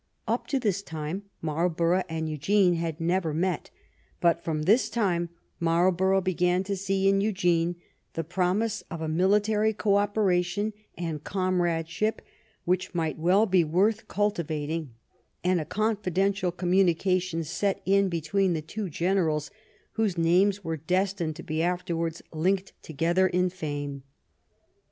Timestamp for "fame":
23.51-24.01